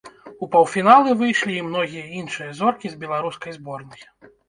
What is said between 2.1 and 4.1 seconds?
іншыя зоркі з беларускай зборнай.